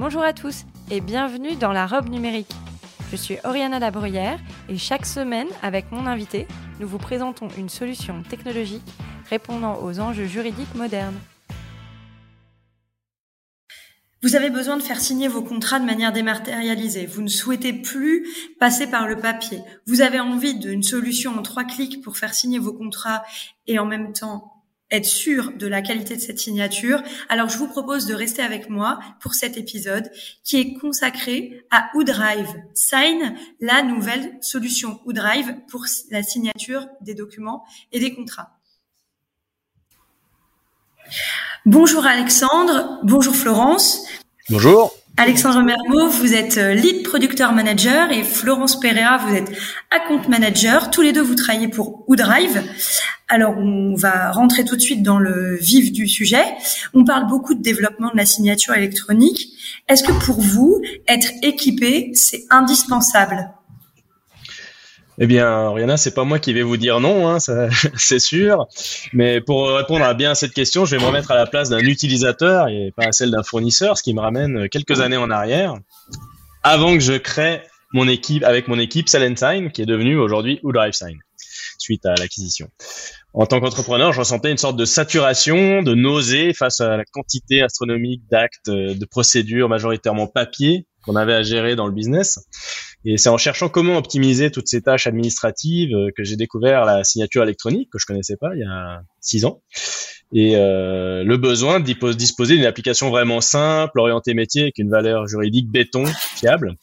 [0.00, 2.50] Bonjour à tous et bienvenue dans la robe numérique.
[3.10, 4.40] Je suis Oriana Labruyère
[4.70, 6.48] et chaque semaine, avec mon invité,
[6.80, 8.90] nous vous présentons une solution technologique
[9.28, 11.18] répondant aux enjeux juridiques modernes.
[14.22, 17.04] Vous avez besoin de faire signer vos contrats de manière dématérialisée.
[17.04, 18.26] Vous ne souhaitez plus
[18.58, 19.60] passer par le papier.
[19.86, 23.22] Vous avez envie d'une solution en trois clics pour faire signer vos contrats
[23.66, 24.59] et en même temps
[24.90, 28.68] être sûr de la qualité de cette signature, alors je vous propose de rester avec
[28.68, 30.10] moi pour cet épisode
[30.44, 37.64] qui est consacré à OoDrive Sign, la nouvelle solution OoDrive pour la signature des documents
[37.92, 38.56] et des contrats.
[41.66, 44.06] Bonjour Alexandre, bonjour Florence.
[44.48, 44.99] Bonjour.
[45.16, 49.50] Alexandre Mermot, vous êtes euh, lead producteur manager et Florence Pereira, vous êtes
[49.90, 50.90] account manager.
[50.90, 52.62] Tous les deux, vous travaillez pour OoDrive.
[53.28, 56.44] Alors, on va rentrer tout de suite dans le vif du sujet.
[56.94, 59.48] On parle beaucoup de développement de la signature électronique.
[59.88, 63.50] Est-ce que pour vous, être équipé, c'est indispensable?
[65.22, 67.38] Eh bien, Rihanna, c'est pas moi qui vais vous dire non, hein,
[67.96, 68.66] c'est sûr.
[69.12, 71.68] Mais pour répondre à bien à cette question, je vais me remettre à la place
[71.68, 75.30] d'un utilisateur et pas à celle d'un fournisseur, ce qui me ramène quelques années en
[75.30, 75.74] arrière,
[76.62, 77.60] avant que je crée
[77.92, 80.58] mon équipe avec mon équipe Sign, qui est devenue aujourd'hui
[80.92, 81.18] Sign,
[81.78, 82.70] suite à l'acquisition.
[83.34, 87.60] En tant qu'entrepreneur, je ressentais une sorte de saturation, de nausée face à la quantité
[87.60, 92.38] astronomique d'actes, de procédures majoritairement papier qu'on avait à gérer dans le business.
[93.04, 97.02] Et c'est en cherchant comment optimiser toutes ces tâches administratives euh, que j'ai découvert la
[97.02, 99.62] signature électronique que je connaissais pas il y a six ans.
[100.32, 105.26] Et euh, le besoin de disposer d'une application vraiment simple, orientée métier, avec une valeur
[105.26, 106.04] juridique béton,
[106.36, 106.76] fiable.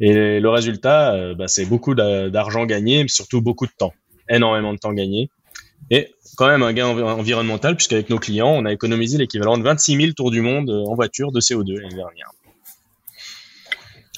[0.00, 3.94] Et le résultat, euh, bah, c'est beaucoup d'argent gagné, mais surtout beaucoup de temps,
[4.28, 5.30] énormément de temps gagné.
[5.90, 9.96] Et quand même un gain environnemental, puisqu'avec nos clients, on a économisé l'équivalent de 26
[9.96, 12.30] 000 tours du monde en voiture de CO2 l'année dernière.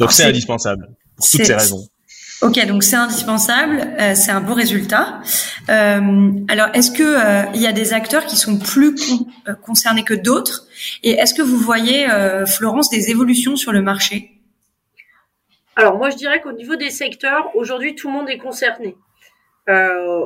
[0.00, 1.86] Donc c'est indispensable pour toutes ces raisons.
[2.42, 5.20] Ok, donc c'est indispensable, euh, c'est un beau résultat.
[5.68, 8.94] Euh, alors, est-ce que euh, il y a des acteurs qui sont plus
[9.46, 10.66] euh, concernés que d'autres?
[11.02, 12.06] Et est-ce que vous voyez,
[12.46, 14.30] Florence, des évolutions sur le marché?
[15.76, 18.96] Alors, moi, je dirais qu'au niveau des secteurs, aujourd'hui, tout le monde est concerné.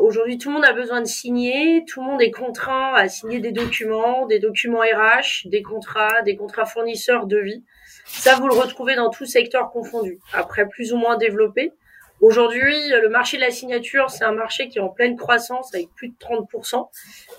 [0.00, 3.40] aujourd'hui, tout le monde a besoin de signer, tout le monde est contraint à signer
[3.40, 7.64] des documents, des documents RH, des contrats, des contrats fournisseurs, de vie.
[8.04, 10.18] Ça, vous le retrouvez dans tout secteur confondu.
[10.32, 11.72] Après, plus ou moins développé.
[12.20, 15.88] Aujourd'hui, le marché de la signature, c'est un marché qui est en pleine croissance avec
[15.94, 16.88] plus de 30%.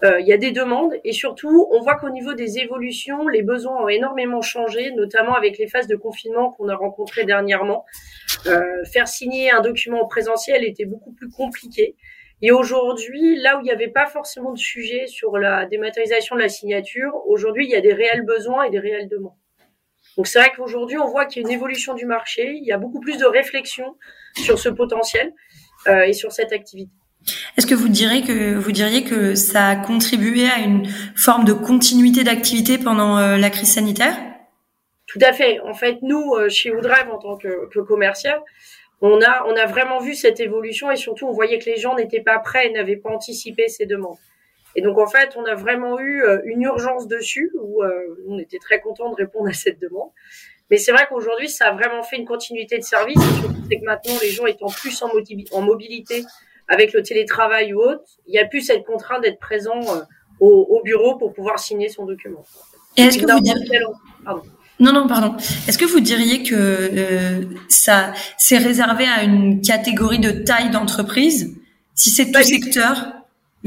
[0.04, 3.42] Euh, il y a des demandes et surtout, on voit qu'au niveau des évolutions, les
[3.42, 7.86] besoins ont énormément changé, notamment avec les phases de confinement qu'on a rencontrées dernièrement.
[8.48, 11.96] Euh, faire signer un document en présentiel était beaucoup plus compliqué.
[12.42, 16.42] Et aujourd'hui, là où il n'y avait pas forcément de sujet sur la dématérialisation de
[16.42, 19.34] la signature, aujourd'hui, il y a des réels besoins et des réelles demandes.
[20.18, 22.72] Donc c'est vrai qu'aujourd'hui, on voit qu'il y a une évolution du marché, il y
[22.72, 23.96] a beaucoup plus de réflexion
[24.36, 25.34] sur ce potentiel
[25.88, 26.92] euh, et sur cette activité.
[27.58, 31.54] Est-ce que vous diriez que vous diriez que ça a contribué à une forme de
[31.54, 34.16] continuité d'activité pendant euh, la crise sanitaire?
[35.08, 35.60] Tout à fait.
[35.62, 38.40] En fait, nous euh, chez Woodrive en tant que, que commercial,
[39.02, 41.96] on a on a vraiment vu cette évolution et surtout on voyait que les gens
[41.96, 44.18] n'étaient pas prêts et n'avaient pas anticipé ces demandes.
[44.76, 47.92] Et donc en fait, on a vraiment eu euh, une urgence dessus où euh,
[48.28, 50.10] on était très content de répondre à cette demande.
[50.72, 53.20] Mais c'est vrai qu'aujourd'hui, ça a vraiment fait une continuité de service.
[53.70, 55.10] C'est que maintenant, les gens étant plus en,
[55.52, 56.24] en mobilité
[56.68, 60.02] avec le télétravail ou autre, il n'y a plus cette contrainte d'être présent euh,
[60.40, 62.44] au, au, bureau pour pouvoir signer son document.
[62.98, 63.80] Et est-ce que vous diriez...
[64.80, 65.36] Non, non, pardon.
[65.68, 71.56] Est-ce que vous diriez que euh, ça c'est réservé à une catégorie de taille d'entreprise?
[71.94, 73.14] Si c'est tout secteur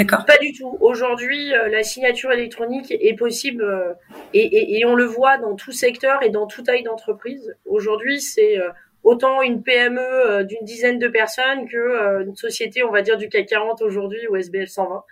[0.05, 0.77] pas du tout.
[0.81, 3.95] Aujourd'hui, euh, la signature électronique est possible euh,
[4.33, 7.57] et, on le voit dans tout secteur et dans toute taille d'entreprise.
[7.67, 8.71] Aujourd'hui, c'est euh,
[9.03, 13.47] autant une PME d'une dizaine de personnes que une société, on va dire, du CAC
[13.47, 15.05] 40 aujourd'hui ou SBF 120.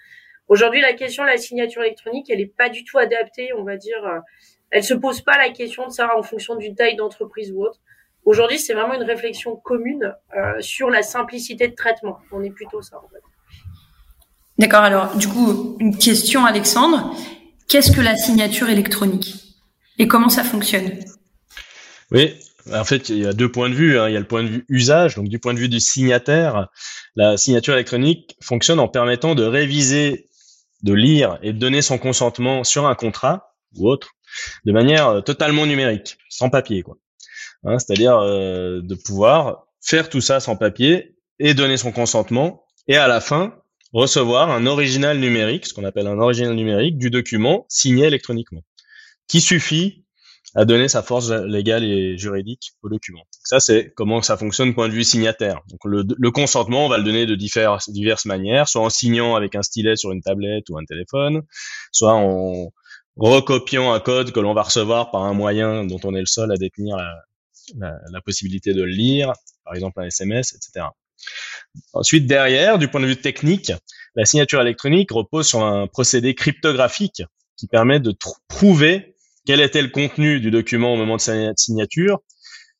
[0.49, 3.77] Aujourd'hui, la question de la signature électronique, elle n'est pas du tout adaptée, on va
[3.77, 4.23] dire.
[4.71, 7.81] elle se pose pas la question de ça en fonction d'une taille d'entreprise ou autre.
[8.25, 10.15] Aujourd'hui, c'est vraiment une réflexion commune
[10.61, 12.19] sur la simplicité de traitement.
[12.33, 13.23] On est plutôt ça, en fait.
[14.59, 14.83] D'accord.
[14.83, 17.15] Alors, du coup, une question, Alexandre.
[17.69, 19.35] Qu'est-ce que la signature électronique?
[19.99, 20.93] Et comment ça fonctionne?
[22.11, 22.35] Oui.
[22.73, 23.99] En fait, il y a deux points de vue.
[23.99, 24.09] Hein.
[24.09, 25.15] Il y a le point de vue usage.
[25.17, 26.69] Donc, du point de vue du signataire,
[27.15, 30.29] la signature électronique fonctionne en permettant de réviser,
[30.83, 34.11] de lire et de donner son consentement sur un contrat ou autre
[34.65, 36.85] de manière euh, totalement numérique, sans papier.
[37.65, 42.97] Hein, C'est-à-dire euh, de pouvoir faire tout ça sans papier et donner son consentement et
[42.97, 43.55] à la fin
[43.97, 48.63] recevoir un original numérique, ce qu'on appelle un original numérique du document signé électroniquement,
[49.27, 50.05] qui suffit
[50.55, 53.23] à donner sa force légale et juridique au document.
[53.43, 55.63] Ça, c'est comment ça fonctionne point de vue signataire.
[55.71, 59.55] Donc, le, consentement, on va le donner de diverses, diverses manières, soit en signant avec
[59.55, 61.43] un stylet sur une tablette ou un téléphone,
[61.91, 62.71] soit en
[63.17, 66.53] recopiant un code que l'on va recevoir par un moyen dont on est le seul
[66.53, 66.97] à détenir
[67.79, 69.33] la, la possibilité de le lire,
[69.65, 70.87] par exemple un SMS, etc.
[71.93, 73.73] Ensuite, derrière, du point de vue technique,
[74.15, 77.23] la signature électronique repose sur un procédé cryptographique
[77.57, 78.15] qui permet de
[78.49, 79.15] prouver
[79.47, 82.21] quel était le contenu du document au moment de sa signature,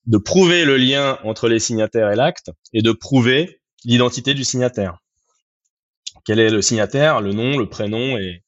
[0.07, 4.99] de prouver le lien entre les signataires et l'acte, et de prouver l'identité du signataire.
[6.25, 8.43] Quel est le signataire, le nom, le prénom et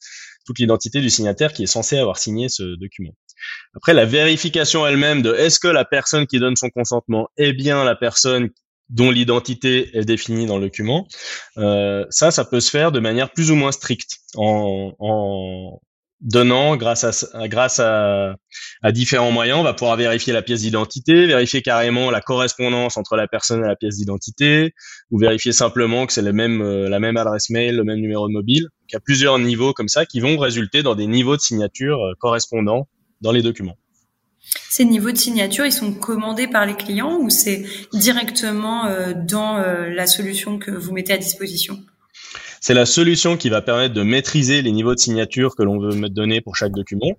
[0.44, 3.12] toute l'identité du signataire qui est censé avoir signé ce document.
[3.75, 7.85] Après, la vérification elle-même de est-ce que la personne qui donne son consentement est bien
[7.85, 8.50] la personne
[8.90, 11.06] dont l'identité est définie dans le document,
[11.58, 15.81] euh, ça, ça peut se faire de manière plus ou moins stricte en,
[16.20, 17.05] donnant, grâce
[17.81, 18.37] à,
[18.93, 23.29] différents moyens, on va pouvoir vérifier la pièce d'identité, vérifier carrément la correspondance entre la
[23.29, 24.73] personne et la pièce d'identité,
[25.11, 28.26] ou vérifier simplement que c'est la même, euh, la même adresse mail, le même numéro
[28.29, 28.69] de mobile.
[28.88, 32.02] il y a plusieurs niveaux comme ça qui vont résulter dans des niveaux de signature
[32.02, 32.88] euh, correspondants
[33.20, 33.76] dans les documents.
[34.70, 39.58] Ces niveaux de signature, ils sont commandés par les clients ou c'est directement euh, dans
[39.58, 41.82] la solution que vous mettez à disposition?
[42.61, 46.08] C'est la solution qui va permettre de maîtriser les niveaux de signature que l'on veut
[46.08, 47.17] donner pour chaque document.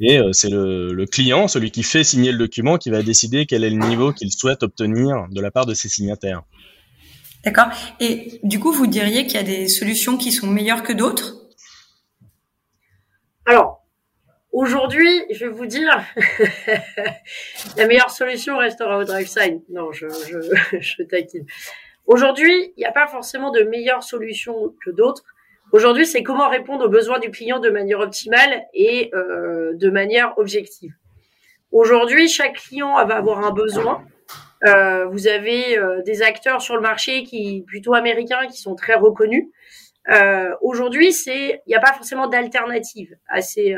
[0.00, 3.64] Et euh, c'est le, client, celui qui fait signer le document, qui va décider quel
[3.64, 6.42] est le niveau qu'il souhaite obtenir de la part de ses signataires.
[7.44, 7.68] D'accord.
[8.00, 11.34] Et du coup, vous diriez qu'il y a des solutions qui sont meilleures que d'autres?
[13.46, 13.81] Alors,
[14.52, 16.04] aujourd'hui, je vais vous dire,
[17.76, 19.62] la meilleure solution restera au DriveSign.
[19.70, 21.02] Non, je, je.
[22.06, 25.24] Aujourd'hui, il n'y a pas forcément de meilleure solution que d'autres.
[25.72, 30.36] Aujourd'hui, c'est comment répondre aux besoins du client de manière optimale et euh, de manière
[30.36, 30.92] objective.
[31.70, 34.04] Aujourd'hui, chaque client va avoir un besoin.
[34.66, 38.94] Euh, vous avez euh, des acteurs sur le marché qui plutôt américains qui sont très
[38.94, 39.46] reconnus.
[40.60, 43.74] Aujourd'hui, c'est il n'y a pas forcément d'alternative à ces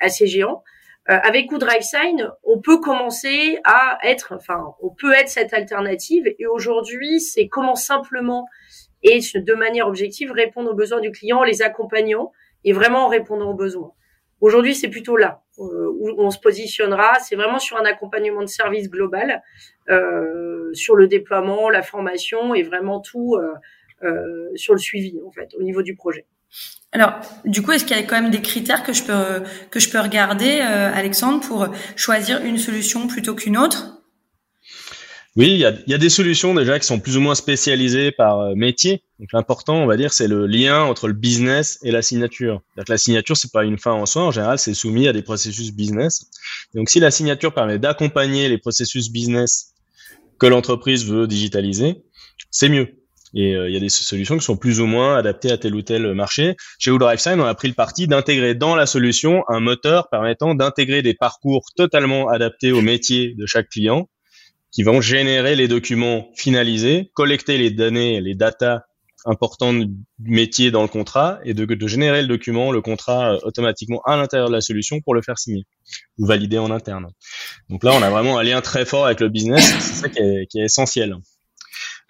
[0.00, 0.62] à ces géants.
[1.10, 1.50] Euh, avec
[1.82, 6.24] Sign, on peut commencer à être, enfin, on peut être cette alternative.
[6.38, 8.46] Et aujourd'hui, c'est comment simplement
[9.02, 12.32] et de manière objective répondre aux besoins du client, les accompagnant
[12.64, 13.92] et vraiment en répondant aux besoins.
[14.40, 17.18] Aujourd'hui, c'est plutôt là euh, où on se positionnera.
[17.20, 19.42] C'est vraiment sur un accompagnement de service global,
[19.90, 23.58] euh, sur le déploiement, la formation et vraiment tout euh, euh
[24.56, 26.26] sur le suivi en fait au niveau du projet.
[26.94, 27.14] Alors,
[27.44, 29.90] du coup, est-ce qu'il y a quand même des critères que je peux que je
[29.90, 34.00] peux regarder, euh, Alexandre, pour choisir une solution plutôt qu'une autre?
[35.36, 37.34] Oui, il y a, il y a, des solutions déjà qui sont plus ou moins
[37.34, 39.02] spécialisées par euh, métier.
[39.18, 42.62] Donc l'important, on va dire, c'est le lien entre le business et la signature.
[42.76, 44.22] Que la signature, c'est pas une fin en soi.
[44.22, 46.30] En général, c'est soumis à des processus business.
[46.74, 49.74] donc, si la signature permet d'accompagner les processus business
[50.38, 52.04] que l'entreprise veut digitaliser,
[52.52, 53.03] c'est mieux.
[53.34, 55.74] Et euh, il y a des solutions qui sont plus ou moins adaptées à tel
[55.74, 56.56] ou tel marché.
[56.78, 61.02] Chez WoodriveSign, on a pris le parti d'intégrer dans la solution un moteur permettant d'intégrer
[61.02, 64.08] des parcours totalement adaptés au métier de chaque client,
[64.70, 68.80] qui vont générer les documents finalisés, collecter les données, les datas
[69.26, 69.84] importantes
[70.18, 74.00] du métier dans le contrat et de, de générer le document, le contrat euh, automatiquement
[74.04, 75.62] à l'intérieur de la solution pour le faire signer
[76.18, 77.06] ou valider en interne.
[77.70, 80.18] Donc là, on a vraiment un lien très fort avec le business, c'est ça qui
[80.18, 81.16] est, qui est essentiel.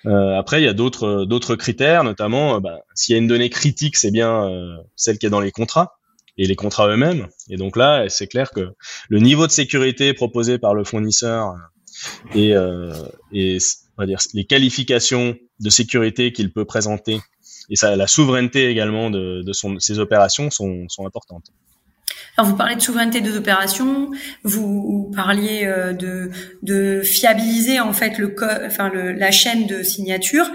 [0.07, 3.27] Euh, après, il y a d'autres d'autres critères, notamment euh, bah, s'il y a une
[3.27, 5.99] donnée critique, c'est bien euh, celle qui est dans les contrats
[6.37, 7.29] et les contrats eux-mêmes.
[7.49, 8.73] Et donc là, c'est clair que
[9.09, 11.55] le niveau de sécurité proposé par le fournisseur
[12.35, 12.51] et,
[13.33, 13.59] et
[13.97, 17.21] on va dire les qualifications de sécurité qu'il peut présenter
[17.71, 21.47] et ça, la souveraineté également de, de son, ses opérations sont, sont importantes.
[22.37, 24.11] Alors vous parlez de souveraineté des opérations,
[24.43, 26.31] vous parliez euh, de,
[26.63, 28.35] de fiabiliser en fait le
[28.67, 30.47] enfin le, la chaîne de signature.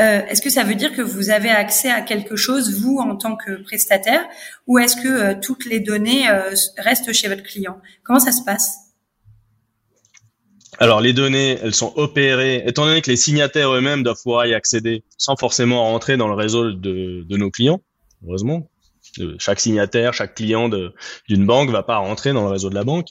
[0.00, 3.16] Euh, est-ce que ça veut dire que vous avez accès à quelque chose vous en
[3.16, 4.24] tant que prestataire,
[4.66, 6.24] ou est-ce que euh, toutes les données
[6.76, 7.78] restent chez votre client?
[8.02, 8.78] Comment ça se passe?
[10.80, 14.54] Alors les données, elles sont opérées, étant donné que les signataires eux-mêmes doivent pouvoir y
[14.54, 17.80] accéder sans forcément rentrer dans le réseau de, de nos clients,
[18.24, 18.68] heureusement,
[19.38, 23.08] chaque signataire, chaque client d'une banque va pas rentrer dans le réseau de la banque.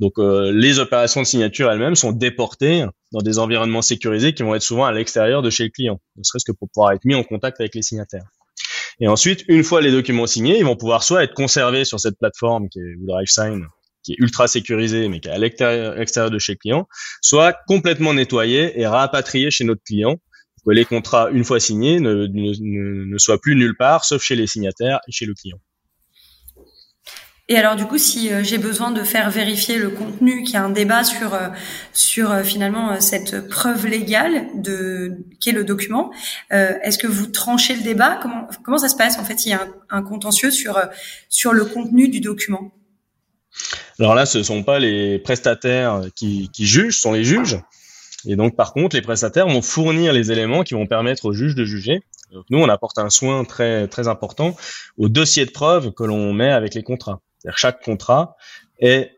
[0.00, 4.62] Donc les opérations de signature elles-mêmes sont déportées dans des environnements sécurisés qui vont être
[4.62, 7.24] souvent à l'extérieur de chez le client, ne serait-ce que pour pouvoir être mis en
[7.24, 8.24] contact avec les signataires.
[9.00, 12.18] Et ensuite, une fois les documents signés, ils vont pouvoir soit être conservés sur cette
[12.18, 13.66] plateforme qui est DriveSign,
[14.02, 16.88] qui est ultra sécurisée, mais qui est à l'extérieur de chez le client,
[17.20, 20.16] soit complètement nettoyés et rapatriés chez notre client,
[20.64, 24.36] que les contrats, une fois signés, ne, ne, ne soient plus nulle part, sauf chez
[24.36, 25.58] les signataires et chez le client.
[27.48, 30.56] Et alors du coup, si euh, j'ai besoin de faire vérifier le contenu, qu'il y
[30.56, 31.48] a un débat sur euh,
[31.92, 36.12] sur euh, finalement cette preuve légale de qu'est le document,
[36.50, 38.18] est-ce que vous tranchez le débat?
[38.22, 39.18] Comment comment ça se passe?
[39.18, 40.80] En fait, il y a un, contentieux sur
[41.28, 42.72] sur le contenu du document.
[43.98, 47.58] Alors là, ce sont pas les prestataires qui, qui jugent, ce sont les juges.
[48.26, 51.54] Et donc, par contre, les prestataires vont fournir les éléments qui vont permettre au juge
[51.54, 52.02] de juger.
[52.50, 54.56] Nous, on apporte un soin très très important
[54.96, 57.20] au dossier de preuve que l'on met avec les contrats.
[57.38, 58.36] C'est-à-dire chaque contrat
[58.80, 59.10] est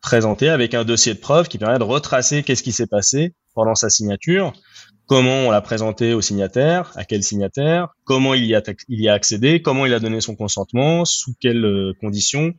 [0.00, 3.74] présenté avec un dossier de preuve qui permet de retracer qu'est-ce qui s'est passé pendant
[3.74, 4.52] sa signature,
[5.06, 9.08] comment on l'a présenté au signataire, à quel signataire, comment il y a, il y
[9.08, 12.54] a accédé, comment il a donné son consentement, sous quelles euh, conditions,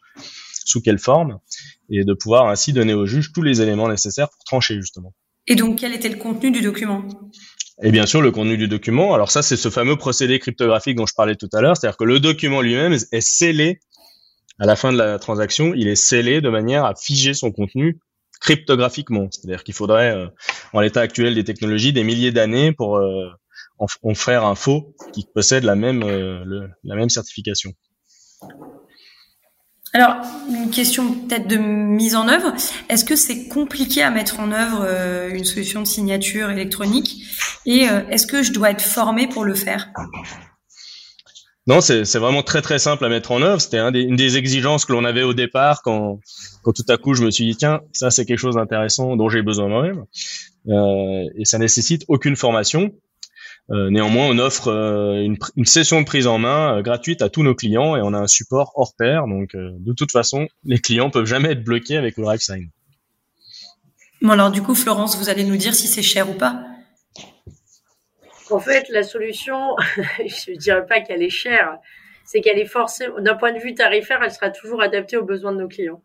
[0.66, 1.40] sous quelle forme,
[1.90, 5.14] et de pouvoir ainsi donner au juge tous les éléments nécessaires pour trancher justement.
[5.50, 7.04] Et donc quel était le contenu du document?
[7.82, 9.14] Et bien sûr, le contenu du document.
[9.14, 11.76] Alors ça, c'est ce fameux procédé cryptographique dont je parlais tout à l'heure.
[11.76, 13.80] C'est-à-dire que le document lui-même est scellé
[14.60, 18.00] à la fin de la transaction, il est scellé de manière à figer son contenu
[18.42, 19.28] cryptographiquement.
[19.32, 20.28] C'est-à-dire qu'il faudrait, euh,
[20.74, 23.30] en l'état actuel des technologies, des milliers d'années pour euh,
[23.78, 27.72] en, faire un faux qui possède la même, euh, la même certification.
[29.94, 30.18] Alors,
[30.50, 32.54] une question peut-être de mise en œuvre.
[32.90, 34.88] Est-ce que c'est compliqué à mettre en œuvre
[35.34, 37.24] une solution de signature électronique?
[37.66, 39.90] Et est-ce que je dois être formé pour le faire?
[41.70, 43.62] Non, c'est vraiment très très simple à mettre en œuvre.
[43.62, 46.20] C'était une des exigences que l'on avait au départ quand,
[46.64, 49.30] quand tout à coup je me suis dit tiens ça c'est quelque chose d'intéressant dont
[49.30, 50.04] j'ai besoin moi-même
[50.68, 52.92] euh, et ça nécessite aucune formation.
[53.72, 57.30] Euh, néanmoins, on offre euh, une, une, session de prise en main euh, gratuite à
[57.30, 59.28] tous nos clients et on a un support hors pair.
[59.28, 62.70] Donc, euh, de toute façon, les clients peuvent jamais être bloqués avec le DriveSign.
[64.22, 66.62] Bon alors du coup, Florence, vous allez nous dire si c'est cher ou pas?
[68.50, 69.76] En fait, la solution,
[70.18, 71.78] je ne dirais pas qu'elle est chère,
[72.26, 75.54] c'est qu'elle est forcément, d'un point de vue tarifaire, elle sera toujours adaptée aux besoins
[75.54, 76.02] de nos clients.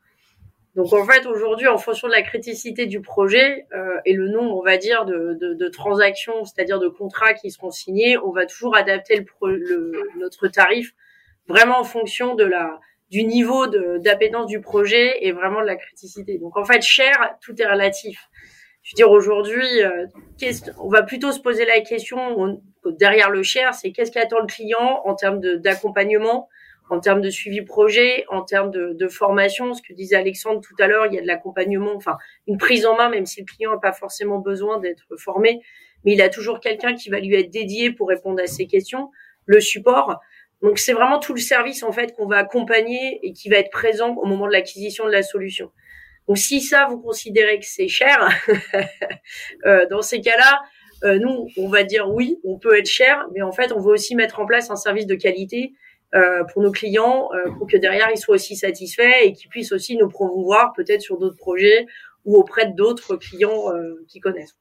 [0.75, 4.57] Donc en fait, aujourd'hui, en fonction de la criticité du projet euh, et le nombre,
[4.57, 8.45] on va dire, de, de, de transactions, c'est-à-dire de contrats qui seront signés, on va
[8.47, 10.95] toujours adapter le, le, notre tarif
[11.47, 16.38] vraiment en fonction de la du niveau d'appétence du projet et vraiment de la criticité.
[16.38, 18.28] Donc en fait, cher, tout est relatif.
[18.83, 20.07] Je veux dire, aujourd'hui, euh,
[20.78, 25.02] on va plutôt se poser la question derrière le cher, c'est qu'est-ce qu'attend le client
[25.04, 26.49] en termes d'accompagnement,
[26.91, 29.75] en termes de suivi projet, en termes de, formation.
[29.75, 32.87] Ce que disait Alexandre tout à l'heure, il y a de l'accompagnement, enfin une prise
[32.87, 35.61] en main, même si le client n'a pas forcément besoin d'être formé,
[36.05, 39.11] mais il a toujours quelqu'un qui va lui être dédié pour répondre à ses questions.
[39.47, 40.21] Le support.
[40.62, 43.71] Donc c'est vraiment tout le service en fait qu'on va accompagner et qui va être
[43.71, 45.71] présent au moment de l'acquisition de la solution.
[46.26, 48.26] Donc si ça, vous considérez que c'est cher,
[49.67, 50.62] euh, dans ces cas-là,
[51.05, 53.93] euh, nous, on va dire oui, on peut être cher, mais en fait, on veut
[53.93, 55.75] aussi mettre en place un service de qualité
[56.52, 57.28] pour nos clients,
[57.59, 61.18] pour que derrière, ils soient aussi satisfaits et qu'ils puissent aussi nous promouvoir peut-être sur
[61.18, 61.87] d'autres projets
[62.25, 63.64] ou auprès d'autres clients
[64.09, 64.54] qui connaissent.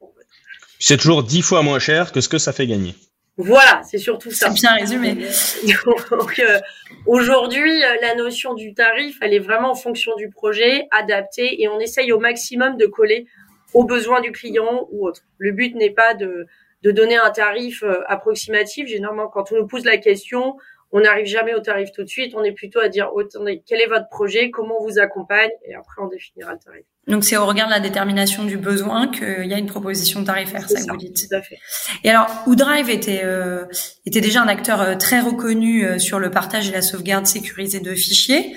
[0.79, 2.95] C'est toujours dix fois moins cher que ce que ça fait gagner.
[3.37, 4.49] Voilà, c'est surtout ça.
[4.49, 5.15] C'est bien résumé.
[6.11, 6.59] Donc euh,
[7.07, 11.67] aujourd'hui, euh, la notion du tarif, elle est vraiment en fonction du projet, adaptée, et
[11.67, 13.25] on essaye au maximum de coller
[13.73, 15.21] aux besoins du client ou autre.
[15.39, 16.45] Le but n'est pas de,
[16.83, 18.87] de donner un tarif euh, approximatif.
[18.87, 20.57] Généralement, quand on nous pose la question,
[20.93, 22.33] on n'arrive jamais au tarif tout de suite.
[22.35, 25.75] On est plutôt à dire, attendez, quel est votre projet, comment on vous accompagne, et
[25.75, 26.85] après on définira le tarif.
[27.07, 30.69] Donc c'est au regard de la détermination du besoin qu'il y a une proposition tarifaire,
[30.69, 31.27] ça, vous dites.
[31.27, 31.57] Tout à fait.
[32.05, 33.65] Et alors, Oudrive était euh,
[34.05, 37.81] était déjà un acteur euh, très reconnu euh, sur le partage et la sauvegarde sécurisée
[37.81, 38.55] de fichiers.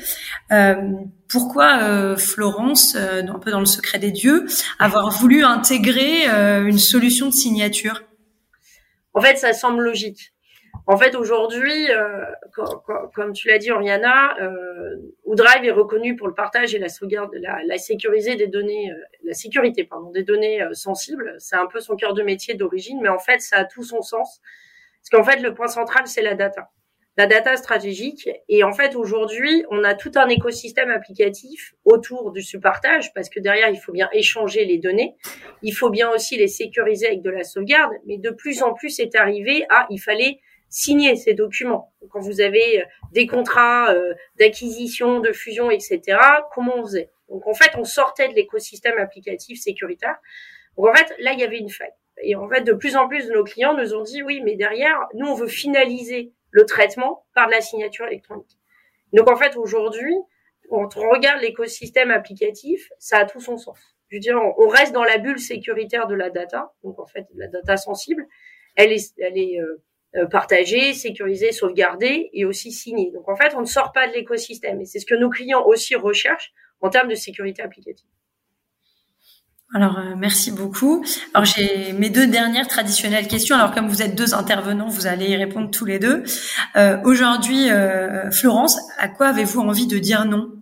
[0.52, 0.76] Euh,
[1.28, 4.46] pourquoi euh, Florence, un peu dans le secret des dieux,
[4.78, 8.04] avoir voulu intégrer une solution de signature?
[9.12, 10.34] En fait, ça semble logique.
[10.88, 12.24] En fait, aujourd'hui, euh,
[13.12, 14.96] comme tu l'as dit, Oriana, euh,
[15.62, 19.34] est reconnu pour le partage et la sauvegarde, la, la sécurité des données, euh, la
[19.34, 21.34] sécurité pardon, des données euh, sensibles.
[21.38, 24.00] C'est un peu son cœur de métier d'origine, mais en fait, ça a tout son
[24.00, 24.40] sens.
[25.00, 26.70] Parce qu'en fait, le point central, c'est la data,
[27.16, 28.30] la data stratégique.
[28.48, 33.40] Et en fait, aujourd'hui, on a tout un écosystème applicatif autour du partage, parce que
[33.40, 35.16] derrière, il faut bien échanger les données,
[35.62, 37.92] il faut bien aussi les sécuriser avec de la sauvegarde.
[38.06, 41.92] Mais de plus en plus, c'est arrivé à, il fallait signer ces documents.
[42.10, 43.94] Quand vous avez des contrats
[44.38, 46.18] d'acquisition, de fusion, etc.,
[46.52, 47.10] comment on faisait?
[47.28, 50.16] Donc en fait, on sortait de l'écosystème applicatif sécuritaire.
[50.76, 51.92] Donc en fait, là, il y avait une faille.
[52.22, 54.56] Et en fait, de plus en plus de nos clients nous ont dit oui, mais
[54.56, 58.58] derrière, nous, on veut finaliser le traitement par de la signature électronique.
[59.12, 60.14] Donc en fait, aujourd'hui,
[60.70, 63.78] quand on regarde l'écosystème applicatif, ça a tout son sens.
[64.08, 67.26] Je veux dire, on reste dans la bulle sécuritaire de la data, donc en fait,
[67.34, 68.26] la data sensible,
[68.76, 69.82] elle est, elle est euh,
[70.14, 73.10] euh, partagée, sécurisée, sauvegardée et aussi signée.
[73.12, 75.64] Donc en fait, on ne sort pas de l'écosystème et c'est ce que nos clients
[75.66, 78.08] aussi recherchent en termes de sécurité applicative.
[79.74, 81.04] Alors euh, merci beaucoup.
[81.34, 83.56] Alors j'ai mes deux dernières traditionnelles questions.
[83.56, 86.22] Alors comme vous êtes deux intervenants, vous allez y répondre tous les deux.
[86.76, 90.52] Euh, Aujourd'hui, euh, Florence, à quoi avez-vous envie de dire non?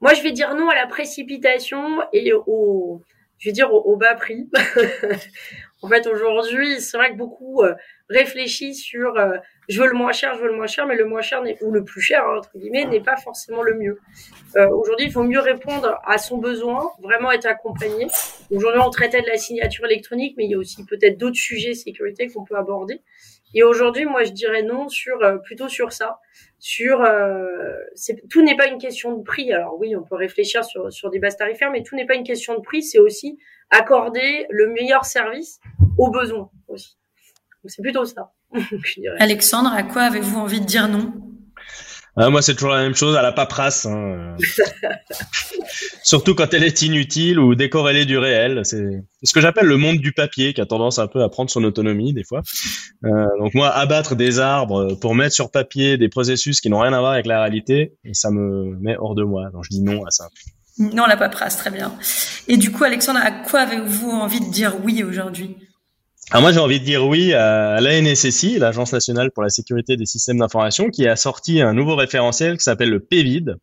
[0.00, 3.02] Moi, je vais dire non à la précipitation et au,
[3.40, 4.48] je vais dire au, bas prix.
[5.82, 7.74] en fait, aujourd'hui, c'est vrai que beaucoup euh,
[8.08, 9.14] réfléchissent sur
[9.70, 11.70] je veux le moins cher, je veux le moins cher, mais le moins cher ou
[11.70, 14.00] le plus cher entre guillemets n'est pas forcément le mieux.
[14.56, 18.08] Euh, aujourd'hui, il faut mieux répondre à son besoin, vraiment être accompagné.
[18.50, 21.74] Aujourd'hui, on traitait de la signature électronique, mais il y a aussi peut-être d'autres sujets
[21.74, 23.00] sécurité qu'on peut aborder.
[23.54, 26.18] Et aujourd'hui, moi, je dirais non sur euh, plutôt sur ça.
[26.58, 27.76] Sur euh,
[28.28, 29.52] tout n'est pas une question de prix.
[29.52, 32.24] Alors oui, on peut réfléchir sur sur des bases tarifaires, mais tout n'est pas une
[32.24, 32.82] question de prix.
[32.82, 33.38] C'est aussi
[33.70, 35.60] accorder le meilleur service
[35.98, 36.96] aux besoins aussi.
[37.66, 38.32] C'est plutôt ça.
[39.18, 41.29] Alexandre, à quoi avez-vous envie de dire non?
[42.16, 43.86] Ah, moi, c'est toujours la même chose, à la paperasse.
[43.86, 44.36] Hein.
[46.02, 48.62] Surtout quand elle est inutile ou décorrélée du réel.
[48.64, 51.50] C'est ce que j'appelle le monde du papier, qui a tendance un peu à prendre
[51.50, 52.42] son autonomie des fois.
[53.04, 56.92] Euh, donc moi, abattre des arbres pour mettre sur papier des processus qui n'ont rien
[56.92, 59.50] à voir avec la réalité, ça me met hors de moi.
[59.52, 60.28] Donc je dis non à ça.
[60.78, 61.92] Non, la paperasse, très bien.
[62.48, 65.56] Et du coup, Alexandre, à quoi avez-vous envie de dire oui aujourd'hui?
[66.30, 70.06] Alors moi j'ai envie de dire oui à l'ANSSI, l'Agence nationale pour la sécurité des
[70.06, 73.56] systèmes d'information, qui a sorti un nouveau référentiel qui s'appelle le PVID,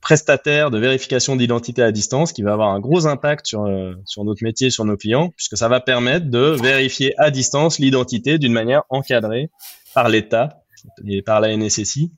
[0.00, 4.24] prestataire de vérification d'identité à distance, qui va avoir un gros impact sur, euh, sur
[4.24, 8.52] notre métier, sur nos clients, puisque ça va permettre de vérifier à distance l'identité d'une
[8.52, 9.50] manière encadrée
[9.94, 10.64] par l'État
[11.06, 12.10] et par la NSSI.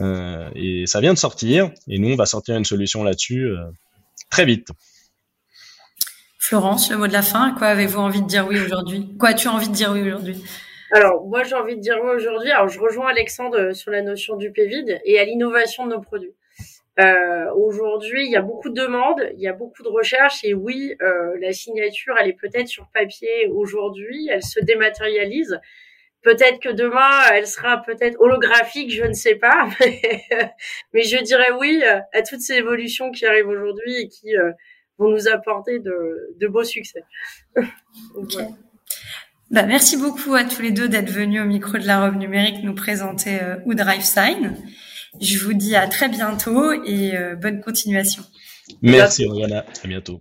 [0.00, 3.56] Euh, et ça vient de sortir, et nous on va sortir une solution là-dessus euh,
[4.28, 4.68] très vite.
[6.46, 9.16] Florence, le mot de la fin, quoi avez-vous envie de dire oui aujourd'hui?
[9.18, 10.44] Quoi as-tu envie de dire oui aujourd'hui?
[10.90, 12.50] Alors, moi, j'ai envie de dire oui aujourd'hui.
[12.50, 16.02] Alors, je rejoins Alexandre euh, sur la notion du PVID et à l'innovation de nos
[16.02, 16.34] produits.
[17.00, 20.52] Euh, aujourd'hui, il y a beaucoup de demandes, il y a beaucoup de recherches et
[20.52, 25.58] oui, euh, la signature, elle est peut-être sur papier aujourd'hui, elle se dématérialise.
[26.20, 29.70] Peut-être que demain, elle sera peut-être holographique, je ne sais pas,
[30.92, 34.34] mais, je dirais oui à toutes ces évolutions qui arrivent aujourd'hui et qui
[34.98, 37.04] vont nous apporter de, de beaux succès.
[39.50, 42.62] bah, merci beaucoup à tous les deux d'être venus au micro de la robe numérique
[42.62, 44.56] nous présenter euh, ou Sign.
[45.20, 48.24] Je vous dis à très bientôt et euh, bonne continuation.
[48.82, 50.20] Merci Oriana, à bientôt.